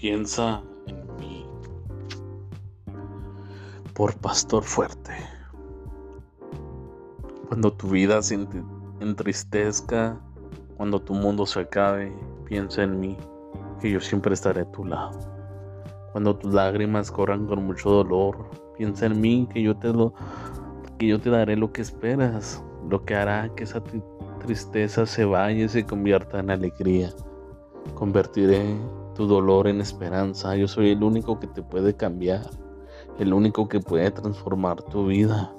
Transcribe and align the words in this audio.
Piensa 0.00 0.62
en 0.86 0.96
mí. 1.18 1.46
Por 3.92 4.16
Pastor 4.16 4.62
Fuerte. 4.62 5.12
Cuando 7.48 7.70
tu 7.70 7.88
vida 7.88 8.22
se 8.22 8.38
entristezca, 9.00 10.18
cuando 10.78 11.02
tu 11.02 11.12
mundo 11.12 11.44
se 11.44 11.60
acabe, 11.60 12.16
piensa 12.46 12.84
en 12.84 12.98
mí, 12.98 13.18
que 13.78 13.90
yo 13.90 14.00
siempre 14.00 14.32
estaré 14.32 14.62
a 14.62 14.72
tu 14.72 14.86
lado. 14.86 15.18
Cuando 16.12 16.34
tus 16.34 16.54
lágrimas 16.54 17.10
corran 17.10 17.46
con 17.46 17.66
mucho 17.66 17.90
dolor, 17.90 18.48
piensa 18.78 19.04
en 19.04 19.20
mí, 19.20 19.46
que 19.52 19.62
yo 19.62 19.76
te 19.76 19.92
que 20.96 21.08
yo 21.08 21.20
te 21.20 21.28
daré 21.28 21.56
lo 21.56 21.72
que 21.72 21.82
esperas, 21.82 22.64
lo 22.88 23.04
que 23.04 23.16
hará 23.16 23.54
que 23.54 23.64
esa 23.64 23.82
tristeza 24.38 25.04
se 25.04 25.26
vaya 25.26 25.66
y 25.66 25.68
se 25.68 25.84
convierta 25.84 26.38
en 26.38 26.50
alegría. 26.50 27.12
Convertiré 27.94 28.78
tu 29.20 29.26
dolor 29.26 29.68
en 29.68 29.82
esperanza. 29.82 30.56
Yo 30.56 30.66
soy 30.66 30.92
el 30.92 31.02
único 31.02 31.38
que 31.38 31.46
te 31.46 31.62
puede 31.62 31.94
cambiar, 31.94 32.40
el 33.18 33.34
único 33.34 33.68
que 33.68 33.78
puede 33.78 34.10
transformar 34.10 34.80
tu 34.84 35.08
vida. 35.08 35.52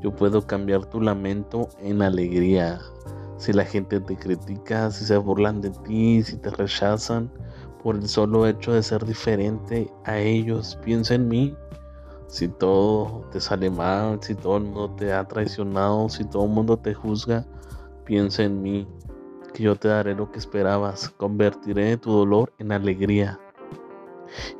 Yo 0.00 0.12
puedo 0.12 0.44
cambiar 0.44 0.86
tu 0.86 1.00
lamento 1.00 1.68
en 1.80 2.02
alegría. 2.02 2.80
Si 3.36 3.52
la 3.52 3.64
gente 3.64 4.00
te 4.00 4.16
critica, 4.16 4.90
si 4.90 5.04
se 5.04 5.16
burlan 5.18 5.60
de 5.60 5.70
ti, 5.86 6.24
si 6.24 6.36
te 6.36 6.50
rechazan 6.50 7.30
por 7.80 7.94
el 7.94 8.08
solo 8.08 8.44
hecho 8.44 8.72
de 8.72 8.82
ser 8.82 9.06
diferente 9.06 9.88
a 10.02 10.18
ellos, 10.18 10.76
piensa 10.84 11.14
en 11.14 11.28
mí. 11.28 11.54
Si 12.26 12.48
todo 12.48 13.24
te 13.30 13.40
sale 13.40 13.70
mal, 13.70 14.18
si 14.20 14.34
todo 14.34 14.56
el 14.56 14.64
mundo 14.64 14.90
te 14.96 15.12
ha 15.12 15.22
traicionado, 15.28 16.08
si 16.08 16.24
todo 16.24 16.46
el 16.46 16.50
mundo 16.50 16.76
te 16.76 16.92
juzga, 16.92 17.46
piensa 18.04 18.42
en 18.42 18.62
mí 18.62 18.88
yo 19.62 19.76
te 19.76 19.88
daré 19.88 20.14
lo 20.14 20.30
que 20.30 20.38
esperabas, 20.38 21.10
convertiré 21.10 21.96
tu 21.96 22.12
dolor 22.12 22.52
en 22.58 22.72
alegría 22.72 23.38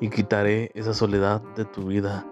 y 0.00 0.08
quitaré 0.08 0.70
esa 0.74 0.94
soledad 0.94 1.42
de 1.56 1.64
tu 1.64 1.86
vida, 1.86 2.26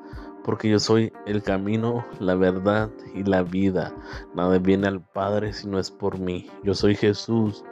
porque 0.44 0.68
yo 0.68 0.78
soy 0.78 1.12
el 1.26 1.42
camino, 1.42 2.04
la 2.20 2.34
verdad 2.34 2.90
y 3.14 3.24
la 3.24 3.42
vida. 3.42 3.94
Nada 4.34 4.58
viene 4.58 4.88
al 4.88 5.00
Padre 5.00 5.52
si 5.52 5.66
no 5.66 5.78
es 5.78 5.90
por 5.90 6.18
mí. 6.18 6.50
Yo 6.62 6.74
soy 6.74 6.94
Jesús, 6.94 7.64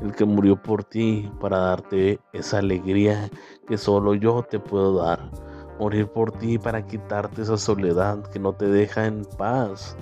el 0.00 0.14
que 0.14 0.24
murió 0.24 0.60
por 0.60 0.84
ti 0.84 1.30
para 1.40 1.58
darte 1.58 2.20
esa 2.32 2.58
alegría 2.58 3.28
que 3.66 3.76
solo 3.76 4.14
yo 4.14 4.44
te 4.48 4.58
puedo 4.58 5.02
dar. 5.02 5.30
Morir 5.78 6.08
por 6.08 6.32
ti 6.32 6.58
para 6.58 6.86
quitarte 6.86 7.42
esa 7.42 7.56
soledad 7.56 8.22
que 8.30 8.38
no 8.38 8.52
te 8.52 8.66
deja 8.66 9.06
en 9.06 9.24
paz 9.38 9.96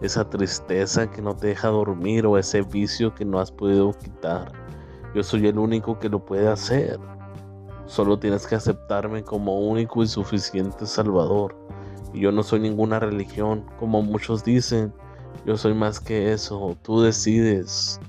esa 0.00 0.28
tristeza 0.28 1.10
que 1.10 1.22
no 1.22 1.34
te 1.34 1.48
deja 1.48 1.68
dormir 1.68 2.26
o 2.26 2.38
ese 2.38 2.62
vicio 2.62 3.14
que 3.14 3.24
no 3.24 3.40
has 3.40 3.50
podido 3.50 3.92
quitar. 3.92 4.52
Yo 5.14 5.22
soy 5.22 5.46
el 5.46 5.58
único 5.58 5.98
que 5.98 6.08
lo 6.08 6.24
puede 6.24 6.48
hacer. 6.48 6.98
Solo 7.86 8.18
tienes 8.18 8.46
que 8.46 8.56
aceptarme 8.56 9.22
como 9.22 9.58
único 9.60 10.02
y 10.02 10.06
suficiente 10.06 10.86
Salvador. 10.86 11.56
Y 12.12 12.20
yo 12.20 12.32
no 12.32 12.42
soy 12.42 12.60
ninguna 12.60 12.98
religión, 12.98 13.64
como 13.78 14.02
muchos 14.02 14.44
dicen. 14.44 14.92
Yo 15.46 15.56
soy 15.56 15.74
más 15.74 16.00
que 16.00 16.32
eso. 16.32 16.76
Tú 16.82 17.00
decides. 17.00 18.00